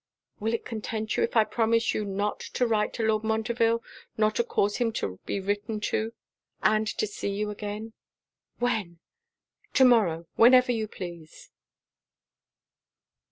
[0.39, 3.83] 'Will it content you if I promise you not to write to Lord Montreville,
[4.17, 6.11] nor to cause him to be written to;
[6.63, 7.93] and to see you again?'
[8.57, 8.97] 'When?'
[9.73, 11.51] 'To morrow whenever you please.'